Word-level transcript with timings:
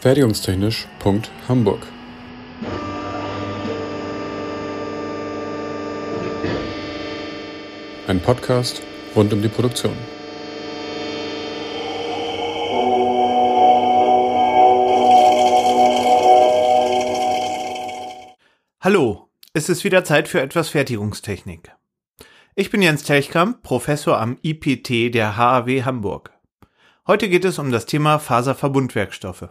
Fertigungstechnisch.hamburg 0.00 1.86
Ein 8.06 8.20
Podcast 8.20 8.80
rund 9.14 9.30
um 9.34 9.42
die 9.42 9.48
Produktion. 9.48 9.92
Hallo, 18.80 19.28
es 19.52 19.68
ist 19.68 19.84
wieder 19.84 20.02
Zeit 20.04 20.28
für 20.28 20.40
etwas 20.40 20.70
Fertigungstechnik. 20.70 21.72
Ich 22.54 22.70
bin 22.70 22.80
Jens 22.80 23.02
Telchkamp, 23.02 23.62
Professor 23.62 24.18
am 24.18 24.38
IPT 24.40 25.12
der 25.12 25.36
HAW 25.36 25.84
Hamburg. 25.84 26.32
Heute 27.06 27.28
geht 27.28 27.44
es 27.44 27.58
um 27.58 27.70
das 27.70 27.84
Thema 27.84 28.18
Faserverbundwerkstoffe. 28.18 29.50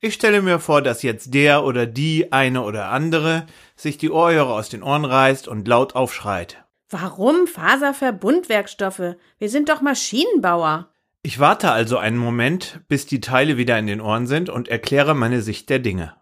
Ich 0.00 0.14
stelle 0.14 0.42
mir 0.42 0.58
vor, 0.58 0.82
dass 0.82 1.02
jetzt 1.02 1.32
der 1.32 1.64
oder 1.64 1.86
die 1.86 2.32
eine 2.32 2.62
oder 2.62 2.90
andere 2.90 3.46
sich 3.76 3.96
die 3.96 4.10
Ohrhörer 4.10 4.54
aus 4.54 4.68
den 4.68 4.82
Ohren 4.82 5.04
reißt 5.04 5.48
und 5.48 5.66
laut 5.66 5.94
aufschreit. 5.94 6.64
Warum 6.90 7.46
Faserverbundwerkstoffe? 7.46 9.16
Wir 9.38 9.48
sind 9.48 9.68
doch 9.68 9.80
Maschinenbauer. 9.80 10.90
Ich 11.22 11.40
warte 11.40 11.72
also 11.72 11.96
einen 11.96 12.18
Moment, 12.18 12.80
bis 12.86 13.06
die 13.06 13.20
Teile 13.20 13.56
wieder 13.56 13.78
in 13.78 13.88
den 13.88 14.00
Ohren 14.00 14.26
sind 14.28 14.48
und 14.48 14.68
erkläre 14.68 15.14
meine 15.14 15.42
Sicht 15.42 15.68
der 15.70 15.80
Dinge. 15.80 16.14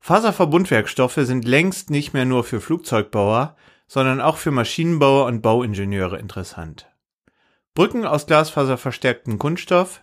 Faserverbundwerkstoffe 0.00 1.14
sind 1.22 1.46
längst 1.46 1.88
nicht 1.88 2.12
mehr 2.12 2.24
nur 2.24 2.44
für 2.44 2.60
Flugzeugbauer, 2.60 3.56
sondern 3.86 4.20
auch 4.20 4.36
für 4.36 4.50
Maschinenbauer 4.50 5.26
und 5.26 5.42
Bauingenieure 5.42 6.18
interessant. 6.18 6.90
Brücken 7.74 8.04
aus 8.04 8.26
glasfaserverstärktem 8.26 9.38
Kunststoff, 9.38 10.02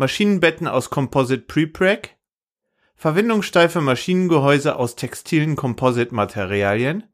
Maschinenbetten 0.00 0.66
aus 0.66 0.88
Composite 0.88 1.42
Prepreg, 1.42 2.16
verwindungssteife 2.96 3.82
Maschinengehäuse 3.82 4.76
aus 4.76 4.96
textilen 4.96 5.56
Composite-Materialien, 5.56 7.04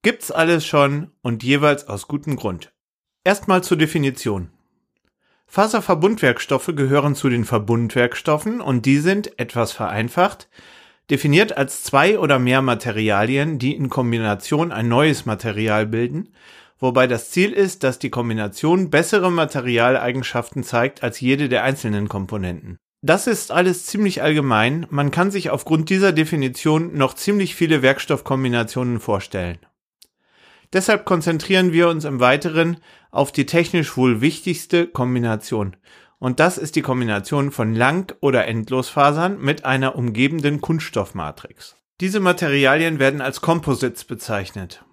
gibt's 0.00 0.30
alles 0.30 0.64
schon 0.66 1.10
und 1.20 1.42
jeweils 1.42 1.88
aus 1.88 2.08
gutem 2.08 2.36
Grund. 2.36 2.72
Erstmal 3.22 3.62
zur 3.62 3.76
Definition. 3.76 4.48
Faserverbundwerkstoffe 5.46 6.72
gehören 6.74 7.14
zu 7.14 7.28
den 7.28 7.44
Verbundwerkstoffen 7.44 8.62
und 8.62 8.86
die 8.86 8.96
sind, 8.96 9.38
etwas 9.38 9.72
vereinfacht, 9.72 10.48
definiert 11.10 11.58
als 11.58 11.84
zwei 11.84 12.18
oder 12.18 12.38
mehr 12.38 12.62
Materialien, 12.62 13.58
die 13.58 13.76
in 13.76 13.90
Kombination 13.90 14.72
ein 14.72 14.88
neues 14.88 15.26
Material 15.26 15.84
bilden 15.84 16.30
wobei 16.82 17.06
das 17.06 17.30
Ziel 17.30 17.52
ist, 17.52 17.84
dass 17.84 17.98
die 17.98 18.10
Kombination 18.10 18.90
bessere 18.90 19.30
Materialeigenschaften 19.30 20.64
zeigt 20.64 21.02
als 21.02 21.20
jede 21.20 21.48
der 21.48 21.62
einzelnen 21.62 22.08
Komponenten. 22.08 22.76
Das 23.00 23.26
ist 23.26 23.52
alles 23.52 23.86
ziemlich 23.86 24.22
allgemein, 24.22 24.86
man 24.90 25.10
kann 25.10 25.30
sich 25.30 25.50
aufgrund 25.50 25.90
dieser 25.90 26.12
Definition 26.12 26.94
noch 26.94 27.14
ziemlich 27.14 27.54
viele 27.54 27.82
Werkstoffkombinationen 27.82 29.00
vorstellen. 29.00 29.58
Deshalb 30.72 31.04
konzentrieren 31.04 31.72
wir 31.72 31.88
uns 31.88 32.04
im 32.04 32.20
Weiteren 32.20 32.78
auf 33.10 33.30
die 33.30 33.46
technisch 33.46 33.96
wohl 33.96 34.20
wichtigste 34.20 34.86
Kombination. 34.86 35.76
Und 36.18 36.40
das 36.40 36.58
ist 36.58 36.76
die 36.76 36.82
Kombination 36.82 37.52
von 37.52 37.74
Lang- 37.74 38.14
oder 38.20 38.46
Endlosfasern 38.46 39.40
mit 39.40 39.64
einer 39.64 39.96
umgebenden 39.96 40.60
Kunststoffmatrix. 40.60 41.76
Diese 42.00 42.20
Materialien 42.20 42.98
werden 42.98 43.20
als 43.20 43.40
Composites 43.40 44.04
bezeichnet. 44.04 44.84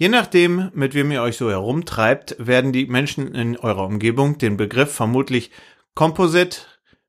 Je 0.00 0.08
nachdem, 0.08 0.70
mit 0.74 0.94
wem 0.94 1.10
ihr 1.10 1.22
euch 1.22 1.36
so 1.36 1.50
herumtreibt, 1.50 2.36
werden 2.38 2.72
die 2.72 2.86
Menschen 2.86 3.34
in 3.34 3.56
eurer 3.56 3.84
Umgebung 3.84 4.38
den 4.38 4.56
Begriff 4.56 4.94
vermutlich 4.94 5.50
Composite, 5.96 6.60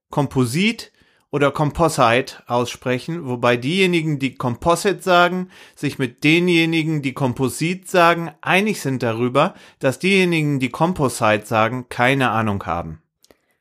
Komposit 0.10 0.92
oder 1.30 1.52
Composite 1.52 2.42
aussprechen, 2.48 3.28
wobei 3.28 3.58
diejenigen, 3.58 4.18
die 4.18 4.34
Composite 4.34 5.04
sagen, 5.04 5.50
sich 5.76 6.00
mit 6.00 6.24
denjenigen, 6.24 7.04
die 7.04 7.14
Komposit 7.14 7.88
sagen, 7.88 8.32
einig 8.42 8.82
sind 8.82 9.04
darüber, 9.04 9.54
dass 9.78 10.00
diejenigen, 10.00 10.60
die 10.60 10.70
Composite 10.70 11.46
sagen, 11.46 11.90
keine 11.90 12.32
Ahnung 12.32 12.66
haben. 12.66 13.04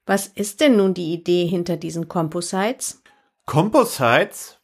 Was 0.06 0.26
ist 0.26 0.62
denn 0.62 0.78
nun 0.78 0.94
die 0.94 1.12
Idee 1.12 1.46
hinter 1.46 1.76
diesen 1.76 2.08
Composites? 2.08 3.02
Composites? 3.44 4.58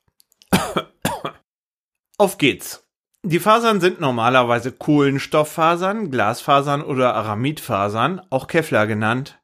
Auf 2.17 2.39
geht's. 2.39 2.84
Die 3.27 3.41
Fasern 3.41 3.81
sind 3.81 4.03
normalerweise 4.03 4.71
Kohlenstofffasern, 4.71 6.11
Glasfasern 6.11 6.83
oder 6.83 7.15
Aramidfasern, 7.15 8.21
auch 8.29 8.47
Kevlar 8.49 8.87
genannt, 8.87 9.39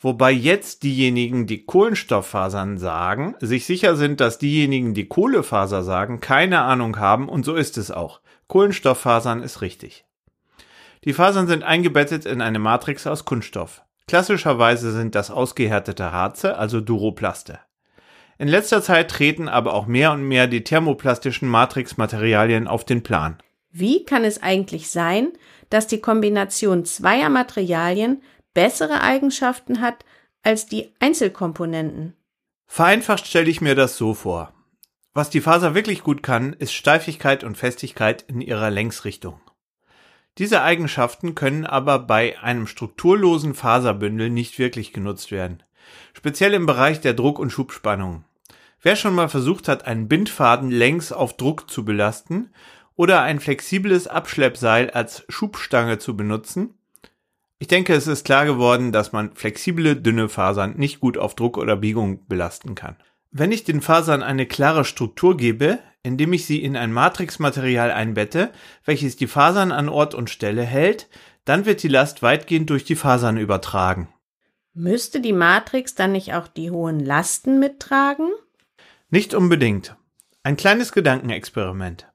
wobei 0.00 0.32
jetzt 0.32 0.84
diejenigen, 0.84 1.46
die 1.46 1.66
Kohlenstofffasern 1.66 2.78
sagen, 2.78 3.34
sich 3.40 3.66
sicher 3.66 3.94
sind, 3.94 4.22
dass 4.22 4.38
diejenigen, 4.38 4.94
die 4.94 5.06
Kohlefaser 5.06 5.82
sagen, 5.82 6.20
keine 6.20 6.62
Ahnung 6.62 6.98
haben 6.98 7.28
und 7.28 7.44
so 7.44 7.54
ist 7.54 7.76
es 7.76 7.90
auch. 7.90 8.22
Kohlenstofffasern 8.48 9.42
ist 9.42 9.60
richtig. 9.60 10.06
Die 11.04 11.12
Fasern 11.12 11.46
sind 11.46 11.62
eingebettet 11.62 12.24
in 12.24 12.40
eine 12.40 12.58
Matrix 12.58 13.06
aus 13.06 13.26
Kunststoff. 13.26 13.82
Klassischerweise 14.08 14.92
sind 14.92 15.14
das 15.14 15.30
ausgehärtete 15.30 16.10
Harze, 16.10 16.56
also 16.56 16.80
Duroplaste. 16.80 17.58
In 18.38 18.48
letzter 18.48 18.82
Zeit 18.82 19.10
treten 19.10 19.48
aber 19.48 19.72
auch 19.72 19.86
mehr 19.86 20.12
und 20.12 20.22
mehr 20.22 20.46
die 20.46 20.62
thermoplastischen 20.62 21.48
Matrixmaterialien 21.48 22.68
auf 22.68 22.84
den 22.84 23.02
Plan. 23.02 23.38
Wie 23.70 24.04
kann 24.04 24.24
es 24.24 24.42
eigentlich 24.42 24.90
sein, 24.90 25.32
dass 25.70 25.86
die 25.86 26.00
Kombination 26.00 26.84
zweier 26.84 27.30
Materialien 27.30 28.22
bessere 28.52 29.00
Eigenschaften 29.00 29.80
hat 29.80 30.04
als 30.42 30.66
die 30.66 30.92
Einzelkomponenten? 31.00 32.14
Vereinfacht 32.66 33.26
stelle 33.26 33.50
ich 33.50 33.60
mir 33.60 33.74
das 33.74 33.96
so 33.96 34.12
vor. 34.12 34.52
Was 35.14 35.30
die 35.30 35.40
Faser 35.40 35.74
wirklich 35.74 36.02
gut 36.02 36.22
kann, 36.22 36.52
ist 36.52 36.74
Steifigkeit 36.74 37.42
und 37.42 37.56
Festigkeit 37.56 38.22
in 38.28 38.42
ihrer 38.42 38.70
Längsrichtung. 38.70 39.40
Diese 40.36 40.60
Eigenschaften 40.62 41.34
können 41.34 41.64
aber 41.64 41.98
bei 41.98 42.38
einem 42.40 42.66
strukturlosen 42.66 43.54
Faserbündel 43.54 44.28
nicht 44.28 44.58
wirklich 44.58 44.92
genutzt 44.92 45.30
werden 45.30 45.62
speziell 46.12 46.54
im 46.54 46.66
Bereich 46.66 47.00
der 47.00 47.14
Druck- 47.14 47.38
und 47.38 47.50
Schubspannung. 47.50 48.24
Wer 48.82 48.96
schon 48.96 49.14
mal 49.14 49.28
versucht 49.28 49.68
hat, 49.68 49.86
einen 49.86 50.08
Bindfaden 50.08 50.70
längs 50.70 51.12
auf 51.12 51.36
Druck 51.36 51.70
zu 51.70 51.84
belasten 51.84 52.50
oder 52.94 53.22
ein 53.22 53.40
flexibles 53.40 54.06
Abschleppseil 54.06 54.90
als 54.90 55.24
Schubstange 55.28 55.98
zu 55.98 56.16
benutzen, 56.16 56.74
ich 57.58 57.68
denke, 57.68 57.94
es 57.94 58.06
ist 58.06 58.26
klar 58.26 58.44
geworden, 58.44 58.92
dass 58.92 59.12
man 59.12 59.34
flexible, 59.34 59.96
dünne 59.96 60.28
Fasern 60.28 60.74
nicht 60.76 61.00
gut 61.00 61.16
auf 61.16 61.34
Druck 61.34 61.56
oder 61.56 61.76
Biegung 61.76 62.26
belasten 62.26 62.74
kann. 62.74 62.96
Wenn 63.30 63.50
ich 63.50 63.64
den 63.64 63.80
Fasern 63.80 64.22
eine 64.22 64.44
klare 64.44 64.84
Struktur 64.84 65.38
gebe, 65.38 65.78
indem 66.02 66.34
ich 66.34 66.44
sie 66.44 66.62
in 66.62 66.76
ein 66.76 66.92
Matrixmaterial 66.92 67.90
einbette, 67.90 68.50
welches 68.84 69.16
die 69.16 69.26
Fasern 69.26 69.72
an 69.72 69.88
Ort 69.88 70.14
und 70.14 70.28
Stelle 70.28 70.64
hält, 70.64 71.08
dann 71.46 71.64
wird 71.64 71.82
die 71.82 71.88
Last 71.88 72.22
weitgehend 72.22 72.68
durch 72.68 72.84
die 72.84 72.94
Fasern 72.94 73.38
übertragen. 73.38 74.08
Müsste 74.78 75.22
die 75.22 75.32
Matrix 75.32 75.94
dann 75.94 76.12
nicht 76.12 76.34
auch 76.34 76.48
die 76.48 76.70
hohen 76.70 77.00
Lasten 77.00 77.58
mittragen? 77.58 78.28
Nicht 79.08 79.32
unbedingt. 79.32 79.96
Ein 80.42 80.58
kleines 80.58 80.92
Gedankenexperiment. 80.92 82.12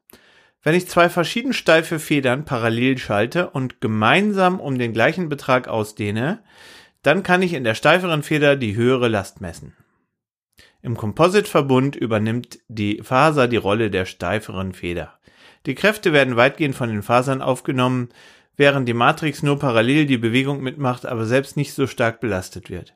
Wenn 0.62 0.76
ich 0.76 0.88
zwei 0.88 1.10
verschieden 1.10 1.54
steife 1.54 1.98
Federn 1.98 2.46
parallel 2.46 3.00
schalte 3.00 3.50
und 3.50 3.82
gemeinsam 3.82 4.60
um 4.60 4.78
den 4.78 4.94
gleichen 4.94 5.28
Betrag 5.28 5.68
ausdehne, 5.68 6.44
dann 7.02 7.24
kann 7.24 7.42
ich 7.42 7.54
in 7.54 7.64
der 7.64 7.74
steiferen 7.74 8.22
Feder 8.22 8.56
die 8.56 8.76
höhere 8.76 9.08
Last 9.08 9.42
messen. 9.42 9.76
Im 10.84 10.96
Composite-Verbund 10.96 11.96
übernimmt 11.96 12.60
die 12.68 13.02
Faser 13.02 13.48
die 13.48 13.58
Rolle 13.58 13.90
der 13.90 14.06
steiferen 14.06 14.74
Feder. 14.74 15.18
Die 15.66 15.74
Kräfte 15.74 16.14
werden 16.14 16.36
weitgehend 16.36 16.76
von 16.76 16.90
den 16.90 17.02
Fasern 17.02 17.42
aufgenommen, 17.42 18.10
während 18.58 18.88
die 18.88 18.94
Matrix 18.94 19.44
nur 19.44 19.60
parallel 19.60 20.06
die 20.06 20.18
Bewegung 20.18 20.62
mitmacht, 20.62 21.06
aber 21.06 21.26
selbst 21.26 21.58
nicht 21.58 21.74
so 21.74 21.88
stark 21.88 22.20
belastet 22.20 22.70
wird. 22.70 22.96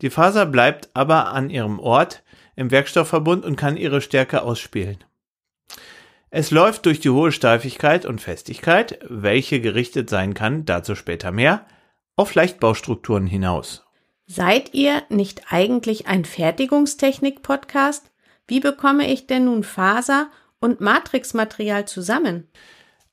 Die 0.00 0.10
Faser 0.10 0.46
bleibt 0.46 0.90
aber 0.94 1.32
an 1.32 1.50
ihrem 1.50 1.78
Ort 1.78 2.22
im 2.56 2.70
Werkstoffverbund 2.70 3.44
und 3.44 3.56
kann 3.56 3.76
ihre 3.76 4.00
Stärke 4.00 4.42
ausspielen. 4.42 5.04
Es 6.30 6.50
läuft 6.50 6.86
durch 6.86 7.00
die 7.00 7.10
hohe 7.10 7.32
Steifigkeit 7.32 8.06
und 8.06 8.20
Festigkeit, 8.20 8.98
welche 9.08 9.60
gerichtet 9.60 10.08
sein 10.08 10.32
kann, 10.32 10.64
dazu 10.64 10.94
später 10.94 11.32
mehr, 11.32 11.66
auf 12.16 12.34
Leichtbaustrukturen 12.34 13.26
hinaus. 13.26 13.84
Seid 14.26 14.74
ihr 14.74 15.02
nicht 15.08 15.52
eigentlich 15.52 16.06
ein 16.06 16.24
Fertigungstechnik-Podcast? 16.24 18.12
Wie 18.46 18.60
bekomme 18.60 19.12
ich 19.12 19.26
denn 19.26 19.46
nun 19.46 19.64
Faser 19.64 20.30
und 20.60 20.80
Matrixmaterial 20.80 21.86
zusammen? 21.86 22.46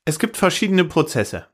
Es 0.04 0.20
gibt 0.20 0.36
verschiedene 0.36 0.84
Prozesse. 0.84 1.46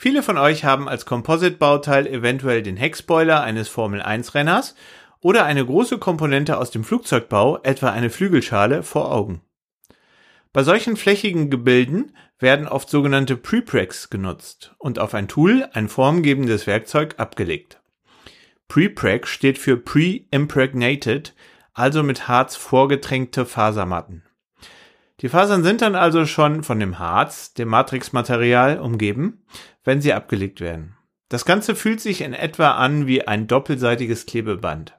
Viele 0.00 0.22
von 0.22 0.38
euch 0.38 0.64
haben 0.64 0.88
als 0.88 1.06
Composite-Bauteil 1.06 2.06
eventuell 2.06 2.62
den 2.62 2.76
Heckspoiler 2.76 3.42
eines 3.42 3.66
Formel-1-Renners 3.66 4.76
oder 5.18 5.44
eine 5.44 5.66
große 5.66 5.98
Komponente 5.98 6.56
aus 6.56 6.70
dem 6.70 6.84
Flugzeugbau, 6.84 7.58
etwa 7.64 7.90
eine 7.90 8.08
Flügelschale, 8.08 8.84
vor 8.84 9.10
Augen. 9.10 9.40
Bei 10.52 10.62
solchen 10.62 10.96
flächigen 10.96 11.50
Gebilden 11.50 12.14
werden 12.38 12.68
oft 12.68 12.88
sogenannte 12.88 13.36
Prepregs 13.36 14.08
genutzt 14.08 14.72
und 14.78 15.00
auf 15.00 15.14
ein 15.14 15.26
Tool, 15.26 15.68
ein 15.72 15.88
formgebendes 15.88 16.68
Werkzeug, 16.68 17.16
abgelegt. 17.18 17.80
Prepreg 18.68 19.26
steht 19.26 19.58
für 19.58 19.76
Pre-Impregnated, 19.76 21.34
also 21.74 22.04
mit 22.04 22.28
Harz 22.28 22.54
vorgetränkte 22.54 23.44
Fasermatten. 23.44 24.22
Die 25.20 25.28
Fasern 25.28 25.64
sind 25.64 25.82
dann 25.82 25.96
also 25.96 26.26
schon 26.26 26.62
von 26.62 26.78
dem 26.78 27.00
Harz, 27.00 27.52
dem 27.52 27.66
Matrixmaterial, 27.66 28.78
umgeben, 28.78 29.42
wenn 29.88 30.02
sie 30.02 30.12
abgelegt 30.12 30.60
werden. 30.60 30.98
Das 31.30 31.46
Ganze 31.46 31.74
fühlt 31.74 32.02
sich 32.02 32.20
in 32.20 32.34
etwa 32.34 32.72
an 32.72 33.06
wie 33.06 33.26
ein 33.26 33.46
doppelseitiges 33.46 34.26
Klebeband. 34.26 34.98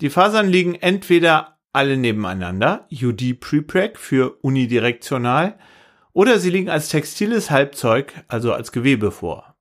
Die 0.00 0.10
Fasern 0.10 0.48
liegen 0.48 0.74
entweder 0.74 1.60
alle 1.72 1.96
nebeneinander, 1.96 2.88
UD 2.90 3.38
Prepreg 3.38 3.96
für 3.96 4.38
unidirektional, 4.42 5.56
oder 6.12 6.40
sie 6.40 6.50
liegen 6.50 6.68
als 6.68 6.88
textiles 6.88 7.52
Halbzeug, 7.52 8.12
also 8.26 8.52
als 8.52 8.72
Gewebe 8.72 9.12
vor. 9.12 9.54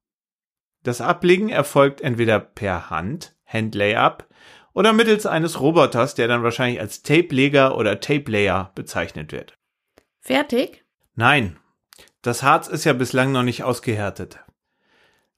Das 0.81 1.01
Ablegen 1.01 1.49
erfolgt 1.49 2.01
entweder 2.01 2.39
per 2.39 2.89
Hand, 2.89 3.35
Handlayup, 3.45 4.27
oder 4.73 4.91
mittels 4.91 5.27
eines 5.27 5.61
Roboters, 5.61 6.15
der 6.15 6.27
dann 6.27 6.41
wahrscheinlich 6.41 6.79
als 6.79 7.03
Tape-Leger 7.03 7.77
oder 7.77 7.99
Tape-Layer 7.99 8.71
bezeichnet 8.73 9.31
wird. 9.31 9.55
Fertig? 10.19 10.83
Nein, 11.13 11.59
das 12.25 12.41
Harz 12.41 12.67
ist 12.67 12.85
ja 12.85 12.93
bislang 12.93 13.31
noch 13.31 13.43
nicht 13.43 13.63
ausgehärtet. 13.63 14.39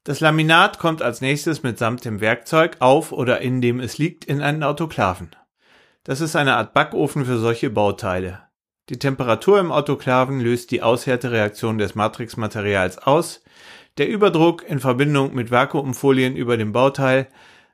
Das 0.06 0.22
Laminat 0.22 0.80
kommt 0.80 1.02
als 1.02 1.20
nächstes 1.20 1.62
mitsamt 1.62 2.06
dem 2.06 2.22
Werkzeug 2.22 2.78
auf 2.80 3.12
oder 3.12 3.42
in 3.42 3.60
dem 3.60 3.82
es 3.82 3.98
liegt 3.98 4.24
in 4.24 4.42
einen 4.42 4.64
Autoklaven. 4.64 5.36
Das 6.06 6.22
ist 6.22 6.38
eine 6.38 6.56
Art 6.56 6.74
Backofen 6.74 7.26
für 7.26 7.40
solche 7.40 7.70
Bauteile. 7.70 8.40
Die 8.88 8.98
Temperatur 8.98 9.60
im 9.60 9.74
Autoklaven 9.74 10.40
löst 10.40 10.72
die 10.72 10.82
Aushärtereaktion 10.82 11.78
des 11.78 11.96
Matrixmaterials 11.96 13.00
aus. 13.00 13.44
Der 13.98 14.08
Überdruck 14.08 14.64
in 14.64 14.80
Verbindung 14.80 15.36
mit 15.36 15.52
Vakuumfolien 15.52 16.38
über 16.38 16.56
dem 16.56 16.72
Bauteil 16.72 17.28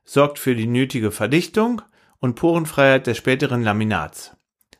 sorgt 0.03 0.39
für 0.39 0.55
die 0.55 0.65
nötige 0.65 1.11
Verdichtung 1.11 1.83
und 2.17 2.33
Porenfreiheit 2.33 3.05
des 3.05 3.17
späteren 3.17 3.61
Laminats. 3.61 4.35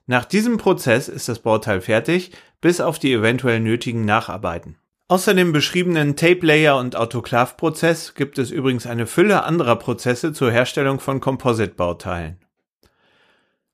Nach 0.08 0.26
diesem 0.26 0.58
Prozess 0.58 1.08
ist 1.08 1.30
das 1.30 1.38
Bauteil 1.38 1.82
fertig, 1.82 2.32
bis 2.64 2.80
auf 2.80 2.98
die 2.98 3.12
eventuell 3.12 3.60
nötigen 3.60 4.06
Nacharbeiten. 4.06 4.78
Außer 5.10 5.34
dem 5.34 5.52
beschriebenen 5.52 6.16
Tape 6.16 6.46
Layer 6.46 6.78
und 6.78 6.96
Autoklav-Prozess 6.96 8.16
gibt 8.16 8.38
es 8.38 8.52
übrigens 8.52 8.88
eine 8.88 9.06
Fülle 9.06 9.44
anderer 9.44 9.76
Prozesse 9.76 10.32
zur 10.32 10.50
Herstellung 10.50 11.02
von 11.02 11.20
Composite-Bauteilen. 11.20 12.38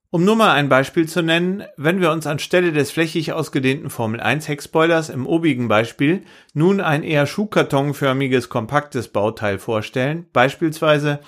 Um 0.10 0.26
nur 0.26 0.36
mal 0.36 0.54
ein 0.54 0.70
Beispiel 0.70 1.08
zu 1.08 1.22
nennen, 1.22 1.64
wenn 1.78 2.02
wir 2.02 2.12
uns 2.12 2.26
anstelle 2.26 2.72
des 2.72 2.90
flächig 2.90 3.32
ausgedehnten 3.32 3.92
Formel 3.92 4.20
1 4.20 4.48
Heckspoilers 4.48 5.10
im 5.10 5.28
obigen 5.28 5.68
Beispiel 5.68 6.24
nun 6.56 6.82
ein 6.82 7.04
eher 7.04 7.28
schuhkartonförmiges 7.28 8.50
kompaktes 8.50 9.10
Bauteil 9.10 9.60
vorstellen, 9.60 10.26
beispielsweise 10.34 11.20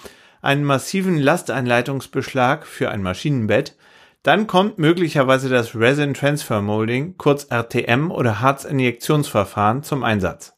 einen 0.42 0.64
massiven 0.64 1.19
Lasteinleitungsbeschlag 1.19 2.66
für 2.66 2.90
ein 2.90 3.04
Maschinenbett, 3.04 3.75
dann 4.23 4.45
kommt 4.47 4.77
möglicherweise 4.77 5.50
das 5.50 5.75
Resin 5.75 6.13
Transfer 6.13 6.62
Molding, 6.62 7.15
kurz 7.18 7.47
RTM 7.50 8.12
oder 8.12 8.39
Harzinjektionsverfahren 8.41 9.83
zum 9.83 10.03
Einsatz. 10.03 10.53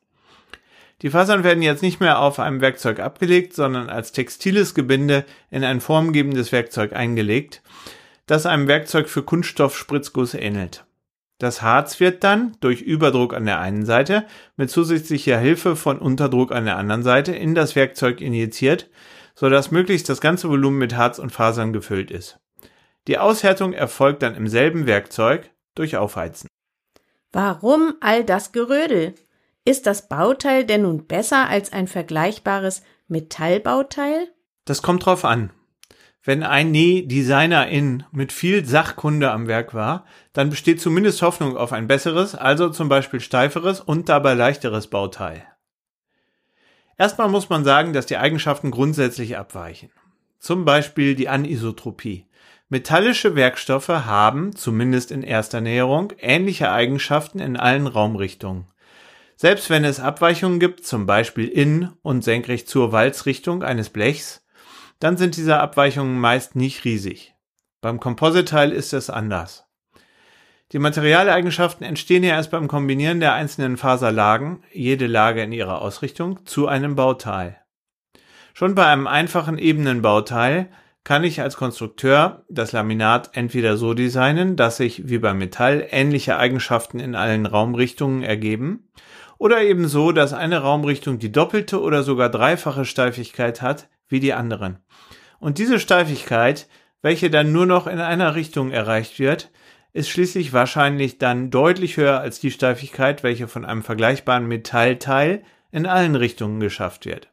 Die 1.02 1.10
Fasern 1.10 1.44
werden 1.44 1.64
jetzt 1.64 1.82
nicht 1.82 2.00
mehr 2.00 2.20
auf 2.20 2.40
einem 2.40 2.62
Werkzeug 2.62 3.00
abgelegt, 3.00 3.54
sondern 3.54 3.90
als 3.90 4.12
textiles 4.12 4.74
Gebinde 4.74 5.26
in 5.50 5.64
ein 5.64 5.82
formgebendes 5.82 6.52
Werkzeug 6.52 6.94
eingelegt, 6.94 7.62
das 8.26 8.46
einem 8.46 8.68
Werkzeug 8.68 9.10
für 9.10 9.24
Kunststoffspritzguss 9.24 10.34
ähnelt. 10.34 10.86
Das 11.40 11.62
Harz 11.62 12.00
wird 12.00 12.24
dann 12.24 12.56
durch 12.62 12.82
Überdruck 12.82 13.34
an 13.34 13.46
der 13.46 13.60
einen 13.60 13.86
Seite 13.86 14.26
mit 14.56 14.70
zusätzlicher 14.70 15.38
Hilfe 15.38 15.76
von 15.76 16.00
Unterdruck 16.00 16.54
an 16.54 16.66
der 16.66 16.78
anderen 16.78 17.04
Seite 17.04 17.34
in 17.34 17.54
das 17.54 17.76
Werkzeug 17.76 18.22
injiziert, 18.22 18.90
sodass 19.36 19.72
möglichst 19.72 20.08
das 20.08 20.22
ganze 20.22 20.48
Volumen 20.48 20.78
mit 20.78 20.96
Harz 20.96 21.20
und 21.20 21.32
Fasern 21.32 21.74
gefüllt 21.74 22.12
ist. 22.12 22.40
Die 23.08 23.18
Aushärtung 23.18 23.74
erfolgt 23.74 24.24
dann 24.24 24.36
im 24.36 24.48
selben 24.48 24.86
Werkzeug 24.86 25.50
durch 25.76 25.98
Aufheizen. 25.98 26.48
Warum 27.32 27.96
all 28.00 28.24
das 28.24 28.52
Gerödel? 28.52 29.16
Ist 29.66 29.88
das 29.88 30.08
Bauteil 30.08 30.66
denn 30.66 30.84
nun 30.84 31.08
besser 31.08 31.50
als 31.50 31.74
ein 31.74 31.88
vergleichbares 31.88 32.84
Metallbauteil? 33.08 34.28
Das 34.66 34.82
kommt 34.82 35.06
drauf 35.06 35.26
an. 35.26 35.52
Wenn 36.26 36.44
ein 36.44 36.72
Näh-Designerin 36.72 38.06
mit 38.12 38.32
viel 38.32 38.64
Sachkunde 38.66 39.32
am 39.32 39.48
Werk 39.48 39.74
war, 39.74 40.06
dann 40.32 40.50
besteht 40.50 40.80
zumindest 40.80 41.22
Hoffnung 41.22 41.58
auf 41.58 41.74
ein 41.74 41.88
besseres, 41.88 42.34
also 42.34 42.70
zum 42.70 42.88
Beispiel 42.88 43.20
steiferes 43.20 43.82
und 43.82 44.08
dabei 44.08 44.34
leichteres 44.34 44.88
Bauteil. 44.88 45.46
Erstmal 46.98 47.28
muss 47.28 47.50
man 47.50 47.66
sagen, 47.66 47.92
dass 47.92 48.06
die 48.06 48.18
Eigenschaften 48.18 48.72
grundsätzlich 48.72 49.36
abweichen. 49.36 49.92
Zum 50.40 50.64
Beispiel 50.64 51.16
die 51.16 51.28
Anisotropie. 51.28 52.26
Metallische 52.70 53.36
Werkstoffe 53.36 53.90
haben, 53.90 54.56
zumindest 54.56 55.12
in 55.12 55.22
erster 55.24 55.62
Näherung, 55.62 56.14
ähnliche 56.20 56.72
Eigenschaften 56.72 57.40
in 57.40 57.58
allen 57.58 57.88
Raumrichtungen. 57.88 58.68
Selbst 59.36 59.70
wenn 59.70 59.84
es 59.84 60.00
Abweichungen 60.00 60.60
gibt, 60.60 60.86
zum 60.86 61.06
Beispiel 61.06 61.48
in 61.48 61.90
und 62.02 62.24
senkrecht 62.24 62.70
zur 62.70 62.92
Walzrichtung 62.92 63.64
eines 63.64 63.90
Blechs, 63.90 64.46
dann 65.00 65.18
sind 65.18 65.36
diese 65.36 65.60
Abweichungen 65.60 66.20
meist 66.20 66.56
nicht 66.56 66.86
riesig. 66.86 67.36
Beim 67.82 68.00
Composite-Teil 68.00 68.72
ist 68.72 68.94
es 68.94 69.10
anders. 69.10 69.66
Die 70.72 70.80
Materialeigenschaften 70.80 71.86
entstehen 71.86 72.24
ja 72.24 72.36
erst 72.36 72.50
beim 72.50 72.68
Kombinieren 72.68 73.20
der 73.20 73.34
einzelnen 73.34 73.78
Faserlagen, 73.78 74.64
jede 74.72 75.06
Lage 75.06 75.44
in 75.44 75.52
ihrer 75.52 75.82
Ausrichtung, 75.82 76.46
zu 76.46 76.68
einem 76.68 76.96
Bauteil. 76.96 77.58
Schon 78.54 78.74
bei 78.74 78.86
einem 78.86 79.06
einfachen 79.06 79.58
ebenen 79.58 80.02
Bauteil 80.02 80.70
kann 81.04 81.24
ich 81.24 81.42
als 81.42 81.58
Konstrukteur 81.58 82.46
das 82.50 82.72
Laminat 82.72 83.32
entweder 83.34 83.76
so 83.78 83.94
designen, 83.94 84.56
dass 84.56 84.78
sich 84.78 85.10
wie 85.10 85.18
beim 85.18 85.38
Metall 85.38 85.88
ähnliche 85.92 86.38
Eigenschaften 86.38 87.00
in 87.00 87.16
allen 87.16 87.46
Raumrichtungen 87.46 88.24
ergeben, 88.24 88.90
oder 89.38 89.62
eben 89.62 89.90
so, 89.90 90.14
dass 90.14 90.32
eine 90.32 90.60
Raumrichtung 90.60 91.20
die 91.20 91.32
doppelte 91.32 91.82
oder 91.82 92.04
sogar 92.04 92.30
dreifache 92.30 92.86
Steifigkeit 92.86 93.62
hat 93.62 93.90
wie 94.08 94.22
die 94.22 94.32
anderen. 94.32 94.80
Und 95.40 95.58
diese 95.58 95.80
Steifigkeit, 95.80 96.70
welche 97.02 97.30
dann 97.30 97.52
nur 97.52 97.66
noch 97.66 97.88
in 97.88 98.00
einer 98.00 98.36
Richtung 98.36 98.72
erreicht 98.72 99.20
wird, 99.20 99.52
ist 99.92 100.10
schließlich 100.10 100.54
wahrscheinlich 100.54 101.18
dann 101.18 101.52
deutlich 101.52 101.98
höher 101.98 102.22
als 102.22 102.40
die 102.40 102.52
Steifigkeit, 102.52 103.24
welche 103.24 103.50
von 103.50 103.66
einem 103.66 103.84
vergleichbaren 103.84 104.48
Metallteil 104.48 105.44
in 105.72 105.86
allen 105.86 106.16
Richtungen 106.16 106.62
geschafft 106.62 107.06
wird. 107.06 107.30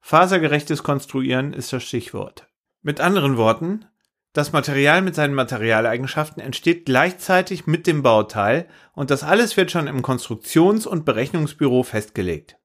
Fasergerechtes 0.00 0.82
Konstruieren 0.82 1.52
ist 1.52 1.72
das 1.72 1.84
Stichwort. 1.84 2.47
Mit 2.88 3.02
anderen 3.02 3.36
Worten, 3.36 3.84
das 4.32 4.52
Material 4.52 5.02
mit 5.02 5.14
seinen 5.14 5.34
Materialeigenschaften 5.34 6.42
entsteht 6.42 6.86
gleichzeitig 6.86 7.66
mit 7.66 7.86
dem 7.86 8.02
Bauteil 8.02 8.66
und 8.94 9.10
das 9.10 9.24
alles 9.24 9.58
wird 9.58 9.70
schon 9.70 9.88
im 9.88 10.00
Konstruktions- 10.00 10.86
und 10.86 11.04
Berechnungsbüro 11.04 11.82
festgelegt. 11.82 12.56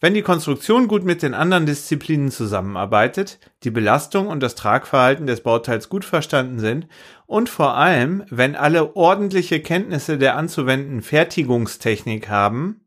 Wenn 0.00 0.14
die 0.14 0.22
Konstruktion 0.22 0.88
gut 0.88 1.04
mit 1.04 1.22
den 1.22 1.34
anderen 1.34 1.66
Disziplinen 1.66 2.30
zusammenarbeitet, 2.30 3.38
die 3.62 3.70
Belastung 3.70 4.28
und 4.28 4.40
das 4.42 4.54
Tragverhalten 4.54 5.26
des 5.26 5.42
Bauteils 5.42 5.90
gut 5.90 6.06
verstanden 6.06 6.58
sind 6.58 6.88
und 7.26 7.50
vor 7.50 7.76
allem, 7.76 8.24
wenn 8.30 8.56
alle 8.56 8.96
ordentliche 8.96 9.60
Kenntnisse 9.60 10.16
der 10.16 10.38
anzuwendenden 10.38 11.02
Fertigungstechnik 11.02 12.30
haben, 12.30 12.86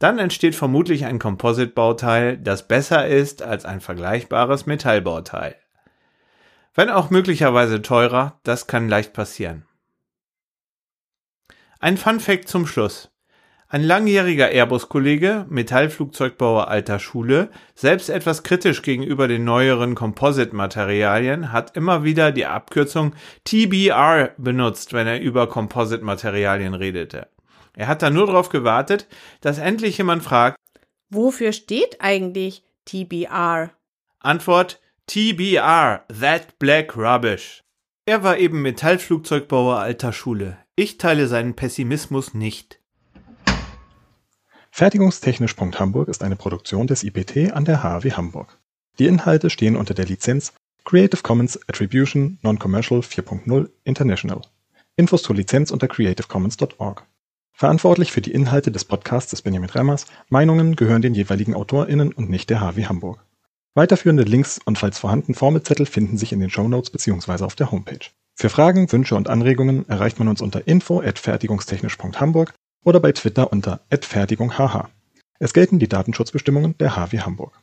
dann 0.00 0.18
entsteht 0.18 0.56
vermutlich 0.56 1.04
ein 1.04 1.20
Composite-Bauteil, 1.20 2.36
das 2.36 2.66
besser 2.66 3.06
ist 3.06 3.42
als 3.42 3.64
ein 3.64 3.80
vergleichbares 3.80 4.66
Metallbauteil. 4.66 5.54
Wenn 6.74 6.90
auch 6.90 7.10
möglicherweise 7.10 7.82
teurer, 7.82 8.38
das 8.44 8.66
kann 8.66 8.88
leicht 8.88 9.12
passieren. 9.12 9.66
Ein 11.80 11.96
Fun 11.96 12.20
Fact 12.20 12.48
zum 12.48 12.66
Schluss. 12.66 13.10
Ein 13.72 13.84
langjähriger 13.84 14.50
Airbus-Kollege, 14.50 15.46
Metallflugzeugbauer 15.48 16.68
alter 16.68 16.98
Schule, 16.98 17.50
selbst 17.74 18.10
etwas 18.10 18.42
kritisch 18.42 18.82
gegenüber 18.82 19.28
den 19.28 19.44
neueren 19.44 19.94
Composite-Materialien, 19.94 21.52
hat 21.52 21.76
immer 21.76 22.02
wieder 22.02 22.32
die 22.32 22.46
Abkürzung 22.46 23.14
TBR 23.44 24.34
benutzt, 24.38 24.92
wenn 24.92 25.06
er 25.06 25.20
über 25.20 25.48
Composite-Materialien 25.48 26.74
redete. 26.74 27.28
Er 27.76 27.86
hat 27.86 28.02
da 28.02 28.10
nur 28.10 28.26
darauf 28.26 28.48
gewartet, 28.48 29.06
dass 29.40 29.58
endlich 29.58 29.98
jemand 29.98 30.24
fragt, 30.24 30.56
Wofür 31.08 31.52
steht 31.52 32.00
eigentlich 32.00 32.62
TBR? 32.84 33.70
Antwort 34.20 34.80
TBR, 35.10 36.02
that 36.20 36.56
black 36.60 36.96
rubbish. 36.96 37.64
Er 38.06 38.22
war 38.22 38.38
eben 38.38 38.62
Metallflugzeugbauer 38.62 39.80
alter 39.80 40.12
Schule. 40.12 40.56
Ich 40.76 40.98
teile 40.98 41.26
seinen 41.26 41.56
Pessimismus 41.56 42.32
nicht. 42.32 42.78
Fertigungstechnisch.hamburg 44.70 46.06
ist 46.06 46.22
eine 46.22 46.36
Produktion 46.36 46.86
des 46.86 47.02
IPT 47.02 47.52
an 47.52 47.64
der 47.64 47.82
HAW 47.82 48.08
Hamburg. 48.12 48.60
Die 49.00 49.08
Inhalte 49.08 49.50
stehen 49.50 49.74
unter 49.74 49.94
der 49.94 50.06
Lizenz 50.06 50.52
Creative 50.84 51.22
Commons 51.22 51.58
Attribution 51.68 52.38
Non-Commercial 52.42 53.00
4.0 53.00 53.68
International. 53.82 54.42
Infos 54.94 55.24
zur 55.24 55.34
Lizenz 55.34 55.72
unter 55.72 55.88
creativecommons.org. 55.88 57.04
Verantwortlich 57.52 58.12
für 58.12 58.20
die 58.20 58.30
Inhalte 58.30 58.70
des 58.70 58.84
Podcasts 58.84 59.32
ist 59.32 59.42
Benjamin 59.42 59.70
Remmers. 59.70 60.06
Meinungen 60.28 60.76
gehören 60.76 61.02
den 61.02 61.14
jeweiligen 61.14 61.56
AutorInnen 61.56 62.12
und 62.12 62.30
nicht 62.30 62.48
der 62.48 62.60
HW 62.60 62.84
Hamburg. 62.84 63.26
Weiterführende 63.74 64.24
Links 64.24 64.58
und 64.64 64.78
falls 64.78 64.98
vorhanden 64.98 65.34
Formelzettel 65.34 65.86
finden 65.86 66.18
sich 66.18 66.32
in 66.32 66.40
den 66.40 66.50
Shownotes 66.50 66.90
bzw. 66.90 67.44
auf 67.44 67.54
der 67.54 67.70
Homepage. 67.70 68.10
Für 68.34 68.48
Fragen, 68.48 68.90
Wünsche 68.90 69.14
und 69.14 69.28
Anregungen 69.28 69.88
erreicht 69.88 70.18
man 70.18 70.26
uns 70.26 70.40
unter 70.40 70.66
info@fertigungstechnisch.hamburg 70.66 72.52
oder 72.84 72.98
bei 72.98 73.12
Twitter 73.12 73.52
unter 73.52 73.80
@fertigunghh. 73.90 74.88
Es 75.38 75.52
gelten 75.52 75.78
die 75.78 75.88
Datenschutzbestimmungen 75.88 76.76
der 76.78 76.96
HW 76.96 77.20
Hamburg. 77.20 77.60